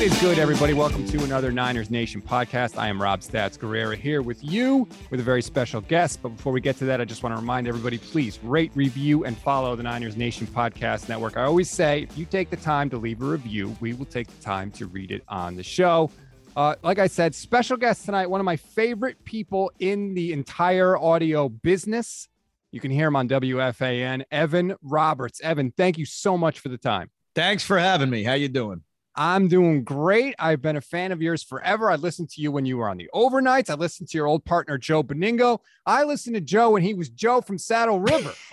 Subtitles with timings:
[0.00, 0.72] What is good, everybody?
[0.72, 2.78] Welcome to another Niners Nation podcast.
[2.78, 6.22] I am Rob Stats Guerrera here with you with a very special guest.
[6.22, 9.26] But before we get to that, I just want to remind everybody please rate, review,
[9.26, 11.36] and follow the Niners Nation podcast network.
[11.36, 14.28] I always say if you take the time to leave a review, we will take
[14.28, 16.10] the time to read it on the show.
[16.56, 20.96] Uh, like I said, special guest tonight, one of my favorite people in the entire
[20.96, 22.26] audio business.
[22.72, 25.42] You can hear him on WFAN, Evan Roberts.
[25.42, 27.10] Evan, thank you so much for the time.
[27.34, 28.24] Thanks for having me.
[28.24, 28.82] How you doing?
[29.16, 30.34] I'm doing great.
[30.38, 31.90] I've been a fan of yours forever.
[31.90, 33.68] I listened to you when you were on the overnights.
[33.68, 35.58] I listened to your old partner, Joe Benigno.
[35.84, 38.32] I listened to Joe when he was Joe from Saddle River.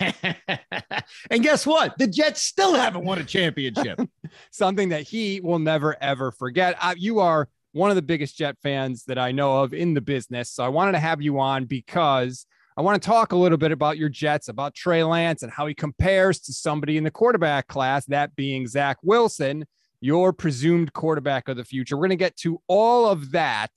[1.30, 1.96] and guess what?
[1.98, 4.00] The Jets still haven't won a championship.
[4.50, 6.76] Something that he will never, ever forget.
[6.80, 10.00] Uh, you are one of the biggest Jet fans that I know of in the
[10.00, 10.50] business.
[10.50, 13.72] So I wanted to have you on because I want to talk a little bit
[13.72, 17.68] about your Jets, about Trey Lance and how he compares to somebody in the quarterback
[17.68, 19.64] class, that being Zach Wilson
[20.00, 21.96] your presumed quarterback of the future.
[21.96, 23.70] We're going to get to all of that.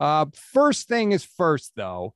[0.00, 2.14] Uh, first thing is first, though.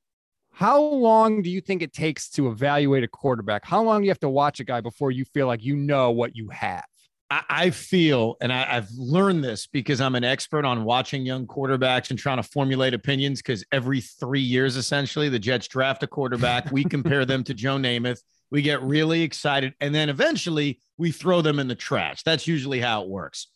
[0.53, 3.65] How long do you think it takes to evaluate a quarterback?
[3.65, 6.11] How long do you have to watch a guy before you feel like you know
[6.11, 6.85] what you have?
[7.31, 12.09] I feel, and I, have learned this because I'm an expert on watching young quarterbacks
[12.09, 13.43] and trying to formulate opinions.
[13.43, 16.73] Because every three years, essentially, the Jets draft a quarterback.
[16.73, 18.23] We compare them to Joe Namath.
[18.51, 19.75] We get really excited.
[19.81, 22.23] And then eventually we throw them in the trash.
[22.23, 23.49] That's usually how it works.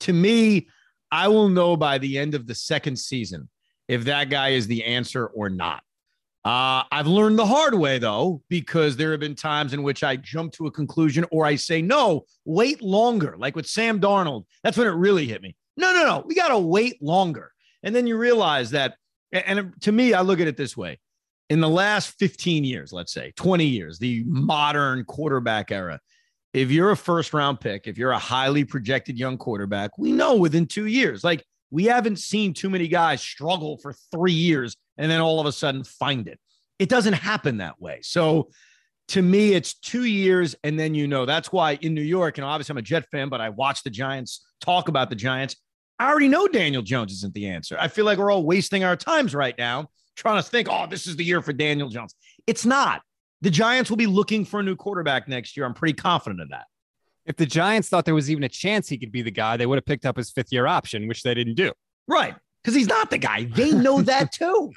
[0.00, 0.68] To me,
[1.10, 3.48] I will know by the end of the second season
[3.88, 5.82] if that guy is the answer or not.
[6.42, 10.16] Uh, I've learned the hard way though, because there have been times in which I
[10.16, 13.34] jump to a conclusion or I say, no, wait longer.
[13.36, 15.54] Like with Sam Darnold, that's when it really hit me.
[15.76, 17.52] No, no, no, we got to wait longer.
[17.82, 18.94] And then you realize that,
[19.32, 20.98] and to me, I look at it this way
[21.50, 25.98] in the last 15 years, let's say 20 years, the modern quarterback era,
[26.54, 30.36] if you're a first round pick, if you're a highly projected young quarterback, we know
[30.36, 35.10] within two years, like we haven't seen too many guys struggle for three years and
[35.10, 36.38] then all of a sudden find it.
[36.78, 37.98] It doesn't happen that way.
[38.02, 38.50] So
[39.08, 40.54] to me, it's two years.
[40.62, 43.28] And then, you know, that's why in New York, and obviously I'm a Jet fan,
[43.28, 45.56] but I watch the Giants talk about the Giants.
[45.98, 47.76] I already know Daniel Jones isn't the answer.
[47.78, 49.88] I feel like we're all wasting our times right now
[50.20, 52.14] trying to think, oh, this is the year for Daniel Jones.
[52.46, 53.02] It's not.
[53.40, 55.64] The Giants will be looking for a new quarterback next year.
[55.64, 56.66] I'm pretty confident of that.
[57.24, 59.66] If the Giants thought there was even a chance he could be the guy, they
[59.66, 61.72] would have picked up his fifth year option, which they didn't do.
[62.06, 62.34] Right.
[62.62, 63.44] Because he's not the guy.
[63.44, 64.72] They know that too.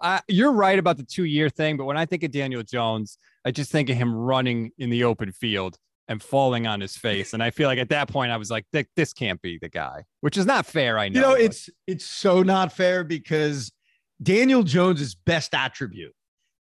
[0.00, 3.18] Uh, you're right about the two year thing, but when I think of Daniel Jones,
[3.44, 5.78] I just think of him running in the open field
[6.08, 7.32] and falling on his face.
[7.32, 10.04] And I feel like at that point I was like, this can't be the guy,
[10.20, 10.98] which is not fair.
[10.98, 11.20] I know.
[11.20, 13.72] You know, it's it's so not fair because
[14.22, 16.14] Daniel Jones's best attribute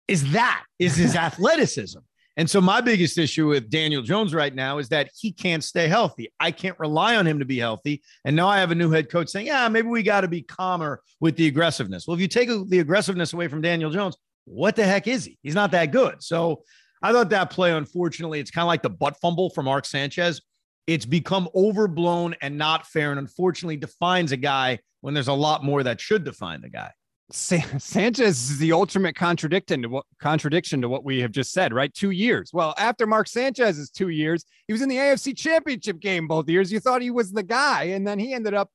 [0.06, 2.00] is that is his athleticism.
[2.38, 5.88] And so my biggest issue with Daniel Jones right now is that he can't stay
[5.88, 6.32] healthy.
[6.38, 8.00] I can't rely on him to be healthy.
[8.24, 10.42] And now I have a new head coach saying, "Yeah, maybe we got to be
[10.42, 14.76] calmer with the aggressiveness." Well, if you take the aggressiveness away from Daniel Jones, what
[14.76, 15.36] the heck is he?
[15.42, 16.22] He's not that good.
[16.22, 16.62] So
[17.02, 20.40] I thought that play, unfortunately, it's kind of like the butt fumble for Mark Sanchez.
[20.86, 25.64] It's become overblown and not fair, and unfortunately defines a guy when there's a lot
[25.64, 26.92] more that should define the guy.
[27.30, 31.92] Sanchez is the ultimate contradiction to what contradiction to what we have just said, right?
[31.92, 32.50] Two years.
[32.54, 36.72] Well, after Mark Sanchez's two years, he was in the AFC Championship game both years.
[36.72, 38.70] You thought he was the guy, and then he ended up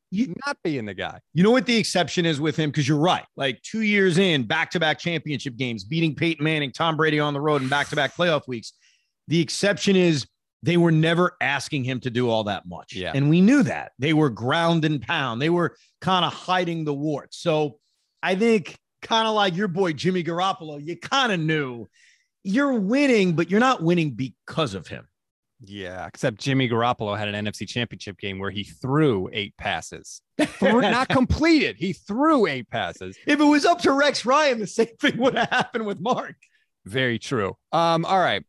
[0.45, 1.19] not being the guy.
[1.33, 2.69] You know what the exception is with him?
[2.69, 3.25] Because you're right.
[3.35, 7.61] Like two years in, back-to-back championship games, beating Peyton Manning, Tom Brady on the road,
[7.61, 8.73] and back-to-back playoff weeks.
[9.29, 10.27] The exception is
[10.61, 12.93] they were never asking him to do all that much.
[12.93, 13.13] Yeah.
[13.15, 13.93] And we knew that.
[13.97, 15.41] They were ground and pound.
[15.41, 17.37] They were kind of hiding the warts.
[17.37, 17.79] So
[18.23, 21.87] I think kind of like your boy Jimmy Garoppolo, you kind of knew
[22.43, 25.07] you're winning, but you're not winning because of him.
[25.65, 30.21] Yeah, except Jimmy Garoppolo had an NFC championship game where he threw eight passes.
[30.61, 31.77] not completed.
[31.77, 33.17] He threw eight passes.
[33.27, 36.35] If it was up to Rex Ryan, the same thing would have happened with Mark.
[36.85, 37.55] Very true.
[37.71, 38.43] Um, all right.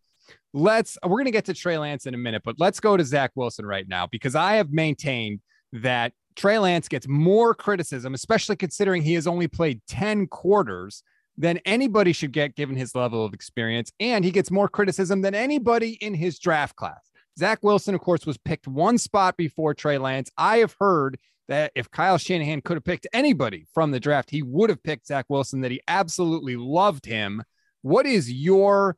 [0.53, 3.33] Let's we're gonna get to Trey Lance in a minute, but let's go to Zach
[3.35, 5.41] Wilson right now because I have maintained
[5.73, 11.03] that Trey Lance gets more criticism, especially considering he has only played 10 quarters
[11.37, 13.93] than anybody should get given his level of experience.
[14.01, 17.11] And he gets more criticism than anybody in his draft class.
[17.39, 20.31] Zach Wilson, of course, was picked one spot before Trey Lance.
[20.39, 24.43] I have heard that if Kyle Shanahan could have picked anybody from the draft, he
[24.43, 27.43] would have picked Zach Wilson, that he absolutely loved him.
[27.83, 28.97] What is your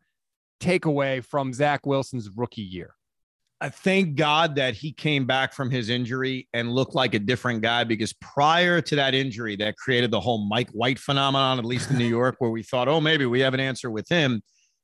[0.60, 2.94] takeaway from Zach Wilson's rookie year?
[3.60, 7.62] I thank God that he came back from his injury and looked like a different
[7.62, 11.90] guy because prior to that injury that created the whole Mike White phenomenon, at least
[11.90, 14.42] in New York, where we thought, oh, maybe we have an answer with him.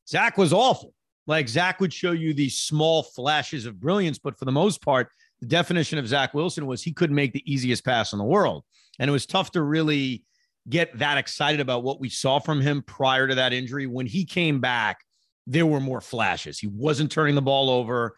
[0.08, 0.94] Zach was awful.
[1.26, 5.08] Like Zach would show you these small flashes of brilliance, but for the most part,
[5.40, 8.64] the definition of Zach Wilson was he couldn't make the easiest pass in the world.
[8.98, 10.24] And it was tough to really
[10.68, 13.86] get that excited about what we saw from him prior to that injury.
[13.86, 15.00] When he came back,
[15.46, 16.58] there were more flashes.
[16.58, 18.16] He wasn't turning the ball over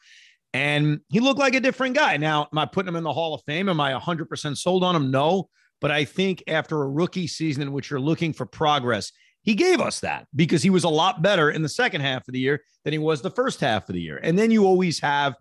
[0.55, 2.17] and he looked like a different guy.
[2.17, 3.69] Now, am I putting him in the Hall of Fame?
[3.69, 5.11] Am I 100% sold on him?
[5.11, 5.49] No.
[5.81, 9.11] But I think after a rookie season in which you're looking for progress,
[9.43, 12.33] he gave us that because he was a lot better in the second half of
[12.33, 14.21] the year than he was the first half of the year.
[14.23, 15.35] And then you always have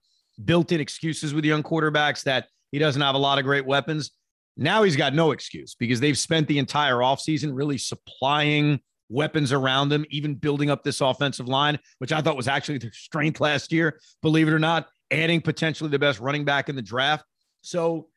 [0.44, 4.12] built in excuses with young quarterbacks that he doesn't have a lot of great weapons.
[4.57, 9.94] Now he's got no excuse because they've spent the entire offseason really supplying weapons around
[9.94, 13.71] him, even building up this offensive line, which I thought was actually their strength last
[13.71, 17.25] year, believe it or not, adding potentially the best running back in the draft.
[17.62, 18.07] So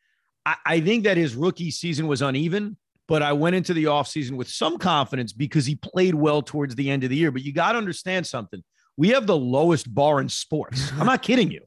[0.44, 2.76] I, I think that his rookie season was uneven,
[3.06, 6.90] but I went into the offseason with some confidence because he played well towards the
[6.90, 7.30] end of the year.
[7.30, 8.62] But you got to understand something.
[8.96, 10.90] We have the lowest bar in sports.
[10.98, 11.60] I'm not kidding you.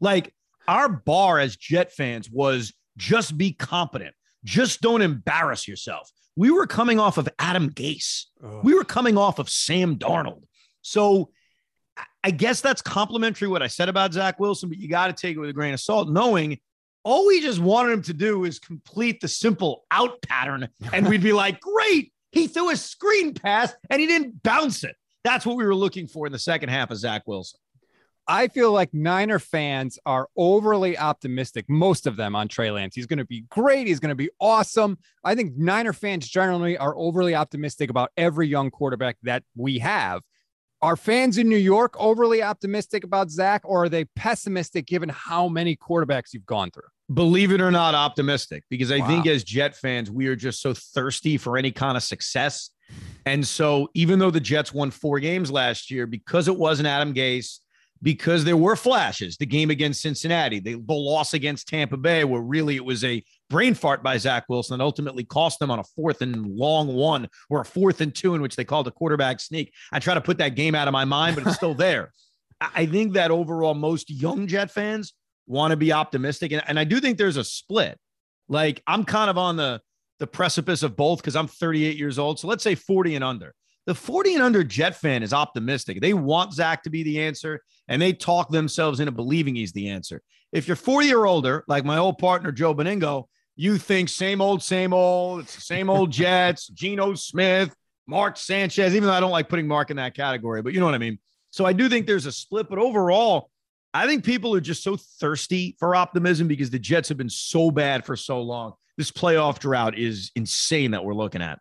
[0.00, 0.32] Like
[0.68, 4.14] our bar as Jet fans was just be competent.
[4.44, 6.10] Just don't embarrass yourself.
[6.36, 8.24] We were coming off of Adam Gase.
[8.44, 8.60] Ugh.
[8.62, 10.42] We were coming off of Sam Darnold.
[10.82, 11.30] So
[12.26, 15.36] I guess that's complimentary what I said about Zach Wilson, but you got to take
[15.36, 16.58] it with a grain of salt, knowing
[17.04, 20.68] all we just wanted him to do is complete the simple out pattern.
[20.92, 24.96] And we'd be like, great, he threw a screen pass and he didn't bounce it.
[25.22, 27.60] That's what we were looking for in the second half of Zach Wilson.
[28.26, 32.96] I feel like Niner fans are overly optimistic, most of them on Trey Lance.
[32.96, 33.86] He's going to be great.
[33.86, 34.98] He's going to be awesome.
[35.22, 40.22] I think Niner fans generally are overly optimistic about every young quarterback that we have.
[40.82, 45.48] Are fans in New York overly optimistic about Zach, or are they pessimistic given how
[45.48, 46.82] many quarterbacks you've gone through?
[47.12, 49.06] Believe it or not, optimistic because I wow.
[49.06, 52.70] think as Jet fans, we are just so thirsty for any kind of success.
[53.24, 57.14] And so, even though the Jets won four games last year, because it wasn't Adam
[57.14, 57.58] Gase,
[58.02, 59.36] because there were flashes.
[59.36, 63.22] The game against Cincinnati, the, the loss against Tampa Bay, where really it was a
[63.48, 67.28] brain fart by Zach Wilson that ultimately cost them on a fourth and long one
[67.50, 69.72] or a fourth and two, in which they called a quarterback sneak.
[69.92, 72.12] I try to put that game out of my mind, but it's still there.
[72.60, 75.12] I think that overall, most young Jet fans
[75.46, 76.52] want to be optimistic.
[76.52, 77.98] And, and I do think there's a split.
[78.48, 79.80] Like I'm kind of on the
[80.18, 82.38] the precipice of both because I'm 38 years old.
[82.38, 83.54] So let's say 40 and under.
[83.86, 86.00] The 40 and under Jet fan is optimistic.
[86.00, 89.90] They want Zach to be the answer and they talk themselves into believing he's the
[89.90, 90.22] answer.
[90.52, 93.26] If you're 40 or older, like my old partner, Joe Benigno,
[93.56, 97.74] you think same old, same old, it's the same old Jets, Geno Smith,
[98.06, 100.86] Mark Sanchez, even though I don't like putting Mark in that category, but you know
[100.86, 101.18] what I mean?
[101.50, 103.50] So I do think there's a split, but overall,
[103.94, 107.70] I think people are just so thirsty for optimism because the Jets have been so
[107.70, 108.74] bad for so long.
[108.98, 111.58] This playoff drought is insane that we're looking at.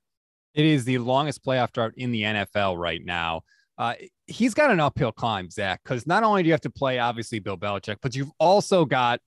[0.54, 3.42] It is the longest playoff drought in the NFL right now.
[3.78, 3.94] Uh,
[4.26, 7.40] he's got an uphill climb, Zach, because not only do you have to play, obviously,
[7.40, 9.20] Bill Belichick, but you've also got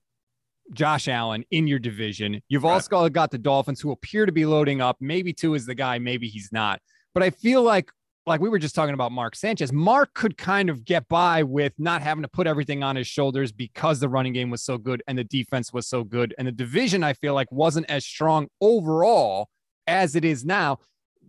[0.73, 2.41] Josh Allen in your division.
[2.47, 2.73] You've right.
[2.73, 4.97] also got the Dolphins who appear to be loading up.
[4.99, 6.81] Maybe Tua is the guy, maybe he's not.
[7.13, 7.89] But I feel like,
[8.25, 11.73] like we were just talking about Mark Sanchez, Mark could kind of get by with
[11.77, 15.01] not having to put everything on his shoulders because the running game was so good
[15.07, 16.35] and the defense was so good.
[16.37, 19.49] And the division, I feel like, wasn't as strong overall
[19.87, 20.79] as it is now.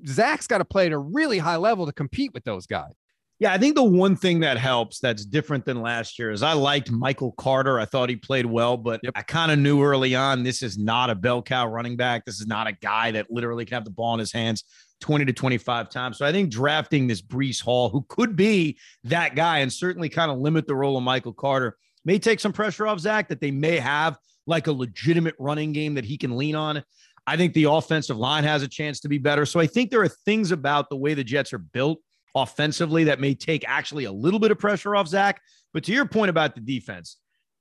[0.07, 2.93] Zach's got to play at a really high level to compete with those guys.
[3.41, 6.53] Yeah, I think the one thing that helps that's different than last year is I
[6.53, 7.81] liked Michael Carter.
[7.81, 9.15] I thought he played well, but yep.
[9.17, 12.27] I kind of knew early on this is not a bell cow running back.
[12.27, 14.65] This is not a guy that literally can have the ball in his hands
[15.01, 16.19] 20 to 25 times.
[16.19, 20.31] So I think drafting this Breece Hall, who could be that guy and certainly kind
[20.31, 23.51] of limit the role of Michael Carter, may take some pressure off Zach that they
[23.51, 26.83] may have like a legitimate running game that he can lean on.
[27.27, 29.47] I think the offensive line has a chance to be better.
[29.47, 32.01] So I think there are things about the way the Jets are built
[32.35, 35.41] offensively that may take actually a little bit of pressure off Zach.
[35.73, 37.17] But to your point about the defense,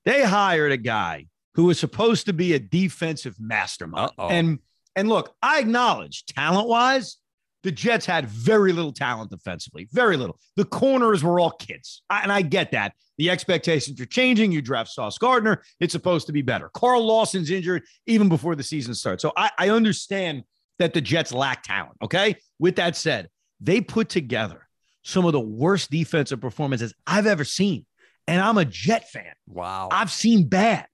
[0.06, 4.12] they hired a guy who was supposed to be a defensive mastermind.
[4.18, 4.30] Uh-oh.
[4.30, 4.60] And
[4.96, 7.18] and look, I acknowledge talent wise,
[7.64, 10.40] the Jets had very little talent defensively, very little.
[10.56, 12.02] The corners were all kids.
[12.10, 12.94] and I get that.
[13.18, 14.52] The expectations are changing.
[14.52, 16.70] You draft Sauce Gardner, it's supposed to be better.
[16.74, 19.22] Carl Lawson's injured even before the season starts.
[19.22, 20.44] So I, I understand
[20.80, 21.98] that the Jets lack talent.
[22.02, 22.38] Okay.
[22.60, 23.28] With that said,
[23.60, 24.68] they put together
[25.04, 27.86] some of the worst defensive performances I've ever seen.
[28.28, 29.34] And I'm a Jet fan.
[29.48, 29.90] Wow.
[29.92, 30.86] I've seen bad.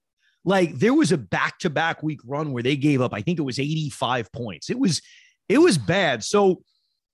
[0.44, 3.38] Like there was a back to back week run where they gave up, I think
[3.38, 4.70] it was 85 points.
[4.70, 5.02] It was,
[5.48, 6.24] it was bad.
[6.24, 6.62] So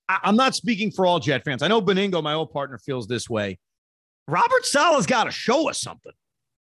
[0.07, 1.63] I, am not speaking for all Jet fans.
[1.63, 3.57] I know Benigno, my old partner, feels this way.
[4.27, 6.13] Robert Saleh's got to show us something.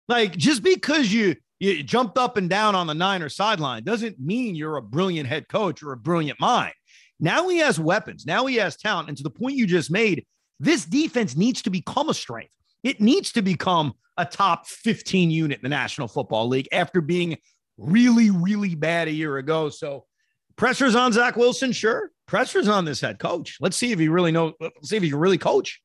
[0.08, 4.54] Like just because you you jumped up and down on the Niner sideline doesn't mean
[4.54, 6.74] you're a brilliant head coach or a brilliant mind.
[7.18, 8.26] Now he has weapons.
[8.26, 9.08] Now he has talent.
[9.08, 10.26] And to the point you just made,
[10.60, 12.52] this defense needs to become a strength.
[12.82, 17.36] It needs to become a top 15 unit in the National Football League after being
[17.76, 19.68] really, really bad a year ago.
[19.68, 20.06] So
[20.56, 22.10] pressure's on Zach Wilson, sure.
[22.26, 23.58] Pressure's on this head coach.
[23.60, 24.54] Let's see if he really knows.
[24.60, 25.80] Let's see if he can really coach.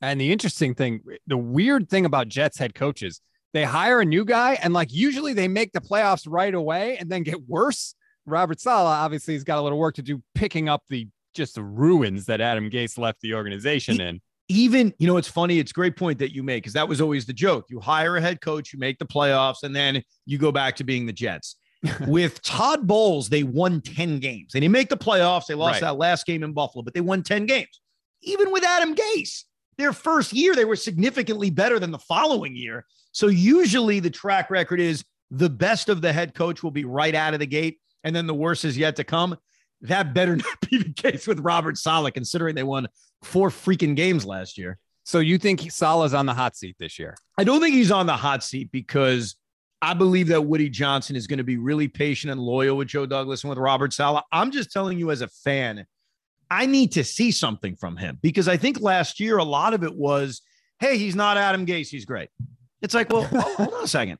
[0.00, 3.20] And the interesting thing, the weird thing about Jets head coaches,
[3.52, 7.10] they hire a new guy and like usually they make the playoffs right away and
[7.10, 7.94] then get worse.
[8.26, 11.62] Robert Saleh obviously has got a little work to do picking up the just the
[11.62, 14.20] ruins that Adam Gase left the organization in.
[14.48, 15.58] Even, you know, it's funny.
[15.58, 17.66] It's a great point that you make because that was always the joke.
[17.70, 20.84] You hire a head coach, you make the playoffs, and then you go back to
[20.84, 21.56] being the Jets.
[22.06, 24.54] With Todd Bowles, they won 10 games.
[24.54, 25.46] And they didn't make the playoffs.
[25.46, 25.88] They lost right.
[25.88, 27.80] that last game in Buffalo, but they won 10 games.
[28.22, 29.44] Even with Adam Gase,
[29.78, 32.84] their first year, they were significantly better than the following year.
[33.10, 37.14] So usually the track record is the best of the head coach will be right
[37.14, 39.36] out of the gate, and then the worst is yet to come.
[39.82, 42.88] That better not be the case with Robert Saleh, considering they won
[43.22, 44.78] four freaking games last year.
[45.04, 47.16] So you think Saleh's on the hot seat this year?
[47.36, 49.36] I don't think he's on the hot seat because
[49.80, 53.04] I believe that Woody Johnson is going to be really patient and loyal with Joe
[53.04, 54.22] Douglas and with Robert Saleh.
[54.30, 55.86] I'm just telling you as a fan,
[56.48, 59.82] I need to see something from him because I think last year a lot of
[59.82, 60.42] it was,
[60.78, 62.28] hey, he's not Adam Gase, he's great.
[62.80, 63.22] It's like, well,
[63.56, 64.18] hold on a second.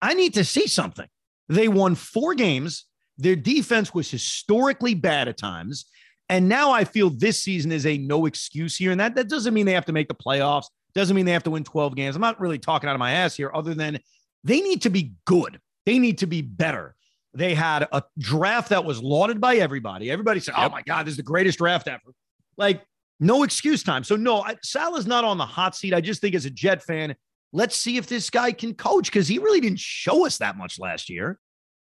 [0.00, 1.08] I need to see something.
[1.48, 2.84] They won four games.
[3.20, 5.86] Their defense was historically bad at times.
[6.28, 8.92] And now I feel this season is a no excuse here.
[8.92, 11.42] And that, that doesn't mean they have to make the playoffs, doesn't mean they have
[11.44, 12.14] to win 12 games.
[12.14, 13.98] I'm not really talking out of my ass here, other than
[14.44, 15.60] they need to be good.
[15.86, 16.94] They need to be better.
[17.34, 20.10] They had a draft that was lauded by everybody.
[20.10, 20.70] Everybody said, oh yep.
[20.70, 22.00] "Oh my God, this is the greatest draft ever."
[22.56, 22.82] Like,
[23.20, 24.02] no excuse time.
[24.02, 25.94] So no, I, Saleh's not on the hot seat.
[25.94, 27.14] I just think as a Jet fan,
[27.52, 30.78] let's see if this guy can coach because he really didn't show us that much
[30.78, 31.38] last year.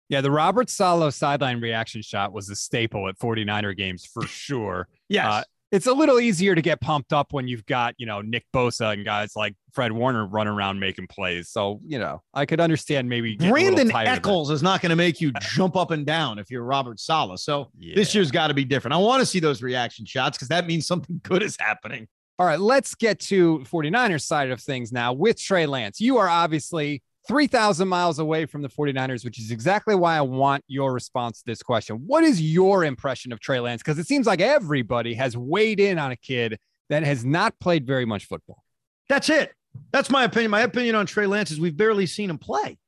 [0.09, 4.89] Yeah, the Robert Saleh sideline reaction shot was a staple at 49er games for sure.
[5.09, 5.27] yes.
[5.27, 5.43] Uh,
[5.73, 8.93] it's a little easier to get pumped up when you've got, you know, Nick Bosa
[8.93, 11.49] and guys like Fred Warner running around making plays.
[11.49, 15.33] So, you know, I could understand maybe Brandon Echols is not going to make you
[15.41, 17.41] jump up and down if you're Robert Saleh.
[17.41, 17.97] So yeah.
[17.97, 18.95] this year's got to be different.
[18.95, 22.07] I want to see those reaction shots because that means something good is happening.
[22.39, 26.01] All right, let's get to 49ers side of things now with Trey Lance.
[26.01, 30.63] You are obviously 3,000 miles away from the 49ers, which is exactly why I want
[30.67, 32.03] your response to this question.
[32.07, 33.83] What is your impression of Trey Lance?
[33.83, 36.59] Because it seems like everybody has weighed in on a kid
[36.91, 38.63] that has not played very much football.
[39.09, 39.53] That's it.
[39.93, 40.51] That's my opinion.
[40.51, 42.79] My opinion on Trey Lance is we've barely seen him play.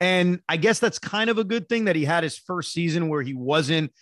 [0.00, 3.08] And I guess that's kind of a good thing that he had his first season
[3.08, 3.92] where he wasn't,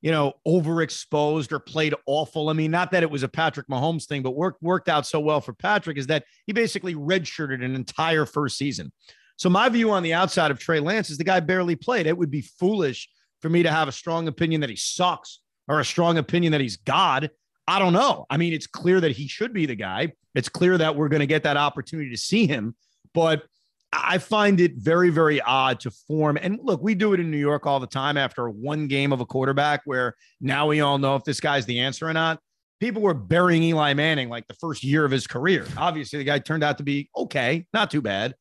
[0.00, 2.48] you know, overexposed or played awful.
[2.48, 5.20] I mean, not that it was a Patrick Mahomes thing, but worked worked out so
[5.20, 8.90] well for Patrick is that he basically redshirted an entire first season.
[9.36, 12.06] So my view on the outside of Trey Lance is the guy barely played.
[12.06, 13.08] It would be foolish
[13.40, 16.60] for me to have a strong opinion that he sucks or a strong opinion that
[16.60, 17.30] he's God.
[17.66, 18.26] I don't know.
[18.30, 20.12] I mean, it's clear that he should be the guy.
[20.34, 22.74] It's clear that we're going to get that opportunity to see him,
[23.12, 23.44] but
[23.92, 26.36] I find it very, very odd to form.
[26.40, 29.20] And look, we do it in New York all the time after one game of
[29.20, 32.40] a quarterback where now we all know if this guy's the answer or not.
[32.80, 35.64] People were burying Eli Manning like the first year of his career.
[35.76, 38.34] Obviously, the guy turned out to be okay, not too bad.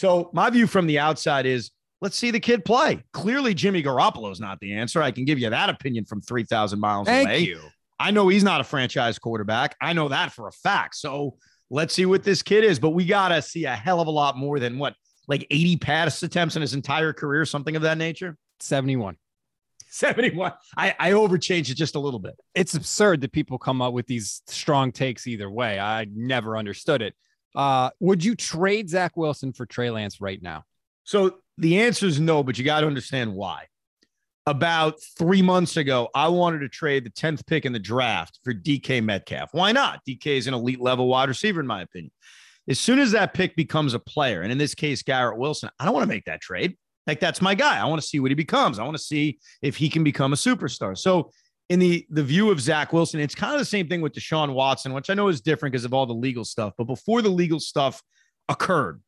[0.00, 3.04] So my view from the outside is let's see the kid play.
[3.12, 5.02] Clearly, Jimmy Garoppolo is not the answer.
[5.02, 7.40] I can give you that opinion from 3,000 miles Thank away.
[7.40, 7.60] You.
[7.98, 9.76] I know he's not a franchise quarterback.
[9.78, 10.94] I know that for a fact.
[10.94, 11.36] So
[11.68, 12.78] let's see what this kid is.
[12.78, 14.94] But we got to see a hell of a lot more than what,
[15.28, 18.38] like 80 pass attempts in his entire career, something of that nature?
[18.60, 19.16] 71.
[19.90, 20.54] 71.
[20.78, 22.40] I, I overchanged it just a little bit.
[22.54, 25.78] It's absurd that people come up with these strong takes either way.
[25.78, 27.14] I never understood it.
[27.54, 30.64] Uh, would you trade Zach Wilson for Trey Lance right now?
[31.04, 33.66] So the answer is no, but you got to understand why.
[34.46, 38.54] About three months ago, I wanted to trade the 10th pick in the draft for
[38.54, 39.50] DK Metcalf.
[39.52, 40.00] Why not?
[40.08, 42.12] DK is an elite level wide receiver, in my opinion.
[42.68, 45.84] As soon as that pick becomes a player, and in this case, Garrett Wilson, I
[45.84, 46.76] don't want to make that trade.
[47.06, 47.78] Like, that's my guy.
[47.78, 48.78] I want to see what he becomes.
[48.78, 50.96] I want to see if he can become a superstar.
[50.96, 51.32] So
[51.70, 54.52] in the the view of Zach Wilson, it's kind of the same thing with Deshaun
[54.52, 56.74] Watson, which I know is different because of all the legal stuff.
[56.76, 58.02] But before the legal stuff
[58.48, 59.00] occurred,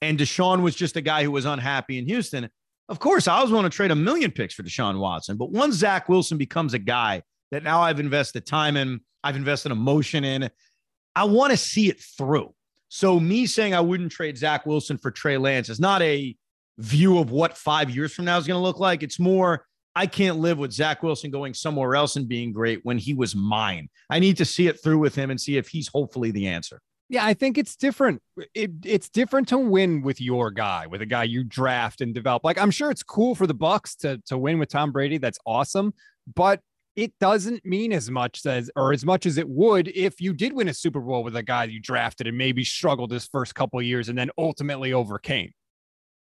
[0.00, 2.48] and Deshaun was just a guy who was unhappy in Houston,
[2.88, 5.36] of course, I was willing to trade a million picks for Deshaun Watson.
[5.36, 9.72] But once Zach Wilson becomes a guy that now I've invested time in, I've invested
[9.72, 10.48] emotion in,
[11.16, 12.54] I want to see it through.
[12.88, 16.36] So me saying I wouldn't trade Zach Wilson for Trey Lance is not a
[16.78, 19.02] view of what five years from now is going to look like.
[19.02, 19.66] It's more
[19.96, 23.36] I can't live with Zach Wilson going somewhere else and being great when he was
[23.36, 23.88] mine.
[24.10, 26.80] I need to see it through with him and see if he's hopefully the answer.
[27.08, 28.22] Yeah, I think it's different.
[28.54, 32.44] It, it's different to win with your guy, with a guy you draft and develop.
[32.44, 35.18] Like I'm sure it's cool for the Bucs to to win with Tom Brady.
[35.18, 35.94] That's awesome.
[36.34, 36.60] But
[36.96, 40.52] it doesn't mean as much as or as much as it would if you did
[40.52, 43.82] win a Super Bowl with a guy you drafted and maybe struggled his first couple
[43.82, 45.52] years and then ultimately overcame.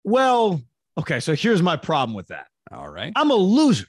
[0.04, 0.62] Well,
[0.99, 2.46] okay, so here's my problem with that.
[2.73, 3.12] All right.
[3.16, 3.87] I'm a loser.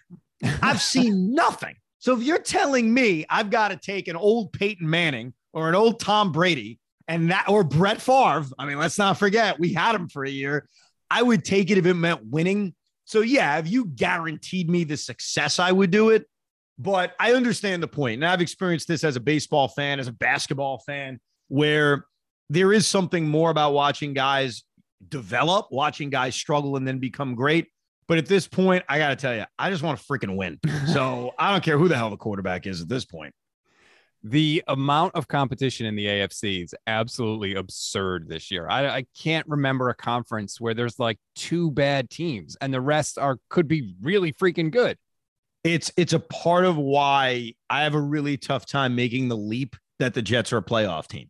[0.61, 1.75] I've seen nothing.
[1.99, 5.75] So if you're telling me I've got to take an old Peyton Manning or an
[5.75, 9.95] old Tom Brady and that or Brett Favre, I mean, let's not forget we had
[9.95, 10.67] him for a year.
[11.09, 12.73] I would take it if it meant winning.
[13.05, 16.25] So yeah, if you guaranteed me the success, I would do it.
[16.77, 18.15] But I understand the point.
[18.15, 22.05] And I've experienced this as a baseball fan, as a basketball fan, where
[22.49, 24.63] there is something more about watching guys
[25.07, 27.67] develop, watching guys struggle and then become great.
[28.07, 30.59] But at this point, I got to tell you, I just want to freaking win.
[30.87, 33.33] So I don't care who the hell the quarterback is at this point.
[34.23, 38.67] The amount of competition in the AFC is absolutely absurd this year.
[38.69, 43.17] I, I, can't remember a conference where there's like two bad teams and the rest
[43.17, 44.97] are could be really freaking good.
[45.63, 49.75] It's it's a part of why I have a really tough time making the leap
[49.99, 51.29] that the Jets are a playoff team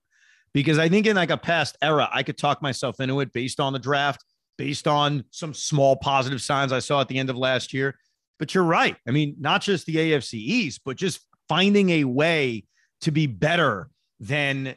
[0.55, 3.59] because I think in like a past era, I could talk myself into it based
[3.59, 4.23] on the draft,
[4.57, 7.97] based on some small positive signs I saw at the end of last year.
[8.39, 8.97] But you're right.
[9.07, 12.65] I mean, not just the AFC East, but just finding a way
[13.01, 14.75] to be better than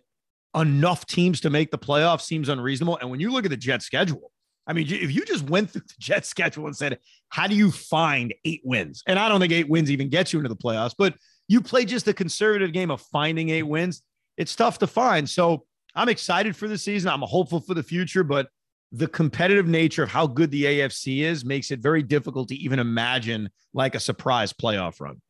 [0.54, 2.98] enough teams to make the playoffs seems unreasonable.
[2.98, 4.32] And when you look at the Jet schedule,
[4.66, 6.98] I mean, if you just went through the Jet schedule and said,
[7.30, 9.02] how do you find eight wins?
[9.06, 11.14] And I don't think eight wins even gets you into the playoffs, but
[11.48, 14.02] you play just a conservative game of finding eight wins.
[14.36, 15.28] It's tough to find.
[15.28, 17.10] So I'm excited for the season.
[17.10, 18.48] I'm hopeful for the future, but
[18.92, 22.78] the competitive nature of how good the AFC is makes it very difficult to even
[22.78, 25.20] imagine like a surprise playoff run.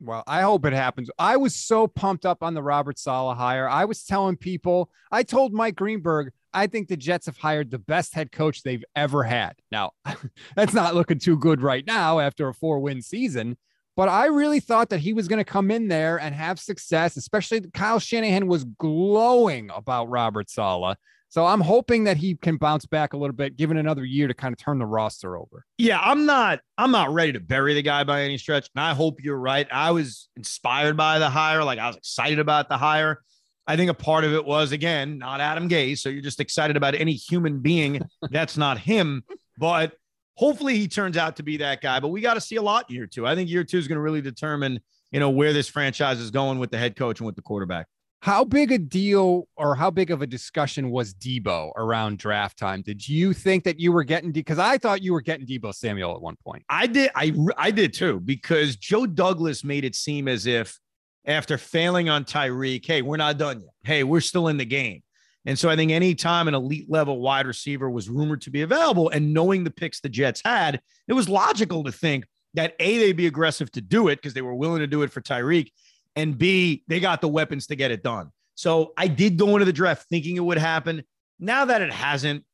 [0.00, 1.10] Well, I hope it happens.
[1.18, 3.68] I was so pumped up on the Robert Saleh hire.
[3.68, 7.80] I was telling people, I told Mike Greenberg, I think the Jets have hired the
[7.80, 9.54] best head coach they've ever had.
[9.72, 9.92] Now,
[10.56, 13.56] that's not looking too good right now after a four win season,
[13.96, 17.16] but I really thought that he was going to come in there and have success,
[17.16, 20.96] especially Kyle Shanahan was glowing about Robert Saleh.
[21.30, 24.34] So I'm hoping that he can bounce back a little bit, given another year to
[24.34, 25.64] kind of turn the roster over.
[25.76, 28.68] Yeah, I'm not I'm not ready to bury the guy by any stretch.
[28.74, 29.66] And I hope you're right.
[29.70, 33.22] I was inspired by the hire, like I was excited about the hire.
[33.66, 35.98] I think a part of it was again, not Adam Gase.
[35.98, 39.22] So you're just excited about any human being that's not him.
[39.58, 39.92] But
[40.34, 42.00] hopefully he turns out to be that guy.
[42.00, 43.26] But we got to see a lot year two.
[43.26, 46.30] I think year two is going to really determine, you know, where this franchise is
[46.30, 47.86] going with the head coach and with the quarterback.
[48.20, 52.82] How big a deal or how big of a discussion was Deebo around draft time?
[52.82, 56.14] Did you think that you were getting because I thought you were getting Deebo Samuel
[56.16, 56.64] at one point.
[56.68, 57.10] I did.
[57.14, 60.78] I I did too because Joe Douglas made it seem as if
[61.26, 63.70] after failing on Tyreek, hey, we're not done yet.
[63.84, 65.02] Hey, we're still in the game.
[65.46, 69.08] And so I think anytime an elite level wide receiver was rumored to be available
[69.10, 73.12] and knowing the picks the Jets had, it was logical to think that A, they'd
[73.12, 75.70] be aggressive to do it because they were willing to do it for Tyreek.
[76.16, 78.30] And B, they got the weapons to get it done.
[78.54, 81.04] So I did go into the draft thinking it would happen.
[81.38, 82.44] Now that it hasn't,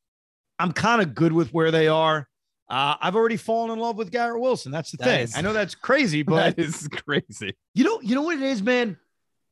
[0.58, 2.28] I'm kind of good with where they are.
[2.68, 4.70] Uh, I've already fallen in love with Garrett Wilson.
[4.70, 5.20] That's the that thing.
[5.20, 7.56] Is, I know that's crazy, but that is crazy.
[7.74, 8.98] You know, you know what it is, man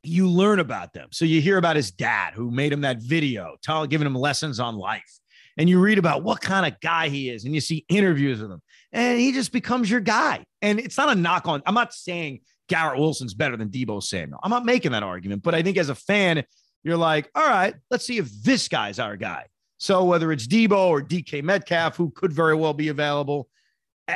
[0.02, 1.08] you learn about them.
[1.12, 4.58] So you hear about his dad who made him that video, telling, giving him lessons
[4.58, 5.18] on life.
[5.56, 8.50] And you read about what kind of guy he is, and you see interviews with
[8.50, 10.44] him, and he just becomes your guy.
[10.62, 11.62] And it's not a knock on.
[11.66, 12.40] I'm not saying
[12.72, 14.40] Garrett Wilson's better than Deebo Samuel.
[14.42, 16.44] I'm not making that argument, but I think as a fan,
[16.82, 19.46] you're like, all right, let's see if this guy's our guy.
[19.78, 23.48] So whether it's Deebo or DK Metcalf, who could very well be available,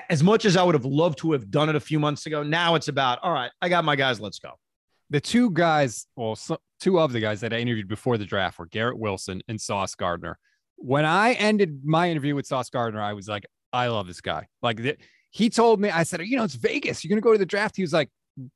[0.09, 2.43] as much as I would have loved to have done it a few months ago,
[2.43, 4.53] now it's about, all right, I got my guys, let's go
[5.11, 6.39] the two guys, well,
[6.81, 9.95] two of the guys that I interviewed before the draft were Garrett Wilson and Sauce
[9.95, 10.39] Gardner.
[10.77, 14.49] When I ended my interview with Sauce Gardner, I was like, I love this guy.
[14.63, 14.97] Like the,
[15.31, 17.05] he told me, I said, you know, it's Vegas.
[17.05, 17.77] You're going to go to the draft.
[17.77, 18.11] He was like,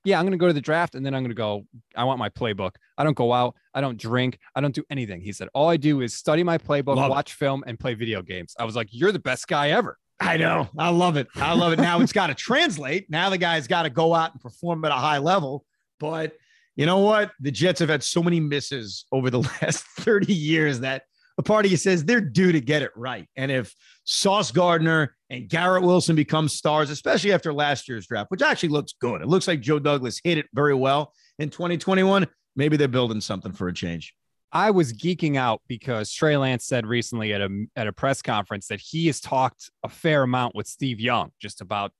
[0.04, 1.66] yeah, I'm going to go to the draft and then I'm going to go.
[1.96, 2.72] I want my playbook.
[2.98, 3.56] I don't go out.
[3.74, 4.38] I don't drink.
[4.54, 5.20] I don't do anything.
[5.20, 7.36] He said, all I do is study my playbook, love watch it.
[7.36, 8.54] film, and play video games.
[8.58, 9.96] I was like, you're the best guy ever.
[10.20, 10.68] I know.
[10.76, 11.28] I love it.
[11.36, 11.78] I love it.
[11.78, 13.08] Now it's got to translate.
[13.08, 15.64] Now the guy's got to go out and perform at a high level.
[15.98, 16.34] But
[16.76, 17.32] you know what?
[17.40, 21.04] The Jets have had so many misses over the last 30 years that
[21.40, 23.26] a part of you says they're due to get it right.
[23.34, 23.74] And if
[24.04, 28.92] Sauce Gardner and Garrett Wilson become stars, especially after last year's draft, which actually looks
[29.00, 32.26] good, it looks like Joe Douglas hit it very well in 2021.
[32.56, 34.14] Maybe they're building something for a change.
[34.52, 38.66] I was geeking out because Trey Lance said recently at a at a press conference
[38.66, 41.92] that he has talked a fair amount with Steve Young just about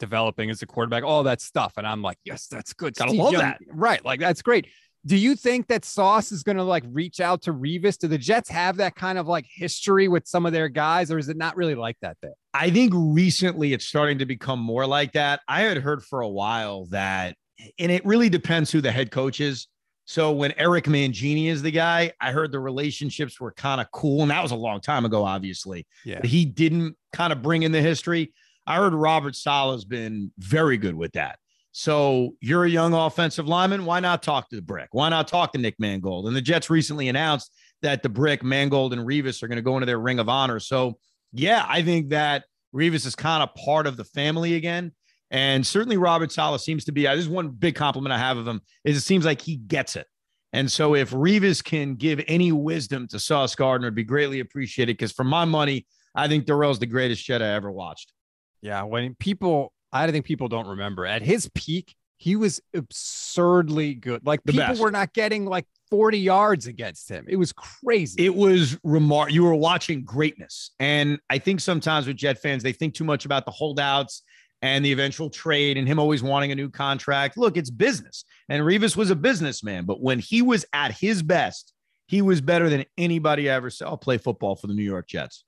[0.00, 1.74] developing as a quarterback, all that stuff.
[1.78, 2.94] And I'm like, yes, that's good.
[2.94, 3.42] Gotta Steve love Young.
[3.42, 3.58] that.
[3.68, 4.04] Right.
[4.04, 4.66] Like that's great.
[5.04, 7.98] Do you think that Sauce is going to like reach out to Revis?
[7.98, 11.18] Do the Jets have that kind of like history with some of their guys, or
[11.18, 12.34] is it not really like that there?
[12.54, 15.40] I think recently it's starting to become more like that.
[15.48, 17.36] I had heard for a while that
[17.78, 19.66] and it really depends who the head coach is.
[20.04, 24.22] So when Eric Mangini is the guy, I heard the relationships were kind of cool.
[24.22, 25.86] And that was a long time ago, obviously.
[26.04, 26.18] Yeah.
[26.20, 28.32] But he didn't kind of bring in the history.
[28.66, 31.38] I heard Robert Saleh's been very good with that.
[31.72, 33.86] So you're a young offensive lineman.
[33.86, 34.88] Why not talk to the brick?
[34.92, 36.26] Why not talk to Nick Mangold?
[36.26, 39.76] And the Jets recently announced that the brick, Mangold, and Revis are going to go
[39.76, 40.60] into their ring of honor.
[40.60, 40.98] So
[41.32, 44.92] yeah, I think that Revis is kind of part of the family again.
[45.30, 47.06] And certainly Robert Saleh seems to be.
[47.06, 49.56] Uh, this is one big compliment I have of him is it seems like he
[49.56, 50.06] gets it.
[50.52, 54.98] And so if Revis can give any wisdom to Sauce Gardner, it'd be greatly appreciated.
[54.98, 58.12] Because for my money, I think Darrelle's the greatest Jet I ever watched.
[58.60, 64.24] Yeah, when people, I think people don't remember at his peak, he was absurdly good.
[64.24, 64.80] Like The people best.
[64.80, 67.26] were not getting like 40 yards against him.
[67.28, 68.24] It was crazy.
[68.24, 69.32] It was remark.
[69.32, 73.24] You were watching greatness, and I think sometimes with Jet fans, they think too much
[73.24, 74.22] about the holdouts
[74.62, 77.36] and the eventual trade, and him always wanting a new contract.
[77.36, 81.72] Look, it's business, and Revis was a businessman, but when he was at his best,
[82.06, 85.44] he was better than anybody I ever saw play football for the New York Jets.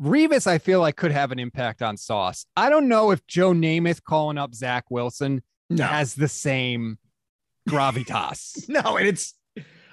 [0.00, 2.46] Revis, I feel like could have an impact on Sauce.
[2.56, 6.98] I don't know if Joe Namath calling up Zach Wilson No, has the same
[7.68, 8.68] gravitas.
[8.68, 9.34] no, and it's.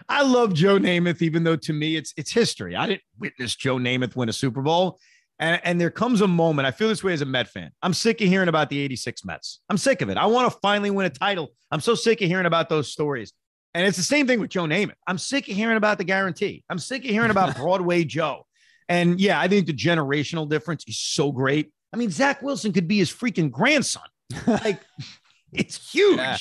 [0.09, 2.75] I love Joe Namath, even though to me it's it's history.
[2.75, 4.99] I didn't witness Joe Namath win a Super Bowl.
[5.41, 7.71] And, and there comes a moment, I feel this way as a Met fan.
[7.81, 9.59] I'm sick of hearing about the 86 Mets.
[9.69, 10.17] I'm sick of it.
[10.17, 11.49] I want to finally win a title.
[11.71, 13.33] I'm so sick of hearing about those stories.
[13.73, 14.93] And it's the same thing with Joe Namath.
[15.07, 16.63] I'm sick of hearing about the guarantee.
[16.69, 18.45] I'm sick of hearing about Broadway Joe.
[18.91, 21.71] And yeah, I think the generational difference is so great.
[21.93, 24.03] I mean, Zach Wilson could be his freaking grandson.
[24.45, 24.81] Like,
[25.53, 26.17] it's huge.
[26.17, 26.37] Yeah.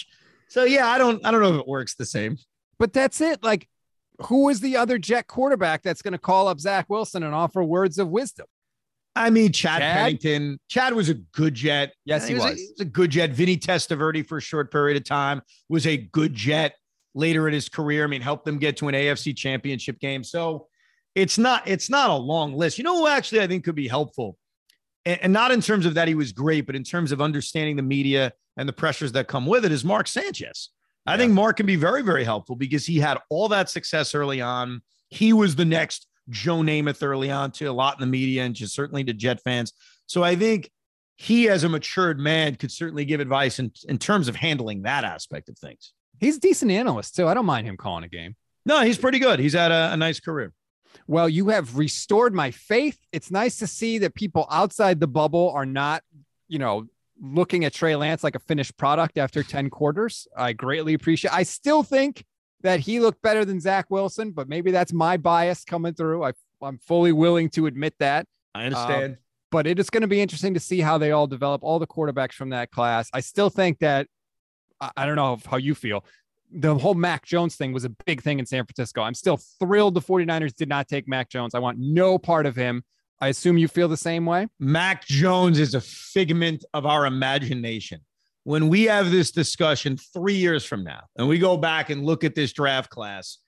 [0.48, 2.38] So yeah, I don't I don't know if it works the same.
[2.78, 3.44] but that's it.
[3.44, 3.68] Like,
[4.22, 7.62] who is the other Jet quarterback that's going to call up Zach Wilson and offer
[7.62, 8.46] words of wisdom?
[9.14, 9.96] I mean, Chad, Chad?
[9.96, 10.58] Pennington.
[10.68, 11.94] Chad was a good jet.
[12.04, 12.44] Yes, he was.
[12.44, 12.58] A, was.
[12.58, 13.30] he was a good jet.
[13.30, 16.74] Vinny Testaverde for a short period of time was a good jet
[17.14, 18.02] later in his career.
[18.02, 20.24] I mean, helped them get to an AFC championship game.
[20.24, 20.66] So
[21.14, 22.78] it's not it's not a long list.
[22.78, 24.36] You know who actually I think could be helpful?
[25.04, 27.76] And, and not in terms of that he was great, but in terms of understanding
[27.76, 30.70] the media and the pressures that come with it is Mark Sanchez.
[31.06, 31.18] I Yeah.
[31.18, 34.82] think Mark can be very, very helpful because he had all that success early on.
[35.08, 38.54] He was the next Joe Namath early on to a lot in the media and
[38.54, 39.72] just certainly to Jet fans.
[40.06, 40.70] So I think
[41.16, 45.04] he, as a matured man, could certainly give advice in, in terms of handling that
[45.04, 45.92] aspect of things.
[46.20, 47.26] He's a decent analyst too.
[47.26, 48.36] I don't mind him calling a game.
[48.66, 49.40] No, he's pretty good.
[49.40, 50.52] He's had a, a nice career.
[51.06, 52.98] Well, you have restored my faith.
[53.12, 56.02] It's nice to see that people outside the bubble are not,
[56.48, 56.86] you know,
[57.20, 60.26] looking at Trey Lance like a finished product after 10 quarters.
[60.36, 61.34] I greatly appreciate.
[61.34, 62.24] I still think
[62.62, 66.24] that he looked better than Zach Wilson, but maybe that's my bias coming through.
[66.24, 68.26] I, I'm fully willing to admit that.
[68.54, 69.16] I um, understand.
[69.50, 71.86] But it is going to be interesting to see how they all develop, all the
[71.86, 73.10] quarterbacks from that class.
[73.12, 74.06] I still think that
[74.96, 76.04] I don't know how you feel.
[76.52, 79.02] The whole Mac Jones thing was a big thing in San Francisco.
[79.02, 81.54] I'm still thrilled the 49ers did not take Mac Jones.
[81.54, 82.82] I want no part of him.
[83.20, 84.48] I assume you feel the same way.
[84.58, 88.00] Mac Jones is a figment of our imagination.
[88.44, 92.24] When we have this discussion three years from now and we go back and look
[92.24, 93.38] at this draft class,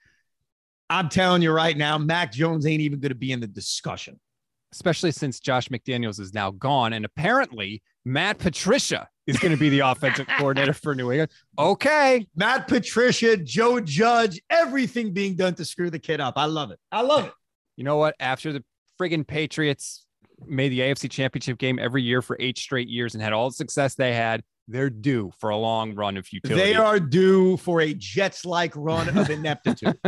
[0.90, 4.20] I'm telling you right now, Mac Jones ain't even going to be in the discussion.
[4.72, 6.92] especially since Josh McDaniels is now gone.
[6.92, 11.30] And apparently, Matt Patricia is going to be the offensive coordinator for New England.
[11.58, 12.26] Okay.
[12.34, 16.34] Matt Patricia, Joe Judge, everything being done to screw the kid up.
[16.36, 16.78] I love it.
[16.90, 17.32] I love it.
[17.76, 18.14] You know what?
[18.20, 18.64] After the
[19.00, 20.06] friggin' Patriots
[20.46, 23.54] made the AFC championship game every year for eight straight years and had all the
[23.54, 26.62] success they had, they're due for a long run of futility.
[26.62, 29.98] They are due for a Jets like run of ineptitude.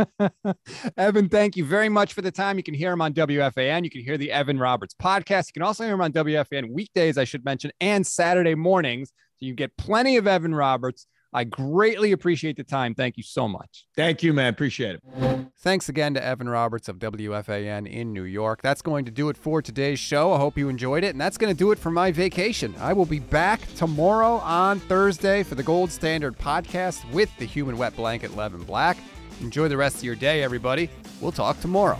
[0.96, 2.56] Evan, thank you very much for the time.
[2.56, 3.84] You can hear him on WFAN.
[3.84, 5.48] You can hear the Evan Roberts podcast.
[5.48, 9.10] You can also hear him on WFAN weekdays, I should mention, and Saturday mornings.
[9.36, 11.06] So you get plenty of Evan Roberts.
[11.34, 12.94] I greatly appreciate the time.
[12.94, 13.86] Thank you so much.
[13.96, 14.46] Thank you, man.
[14.52, 15.48] Appreciate it.
[15.58, 18.62] Thanks again to Evan Roberts of WFAN in New York.
[18.62, 20.32] That's going to do it for today's show.
[20.32, 21.08] I hope you enjoyed it.
[21.08, 22.72] And that's going to do it for my vacation.
[22.78, 27.76] I will be back tomorrow on Thursday for the Gold Standard podcast with the human
[27.76, 28.96] wet blanket, Levin Black.
[29.40, 30.88] Enjoy the rest of your day, everybody.
[31.20, 31.98] We'll talk tomorrow.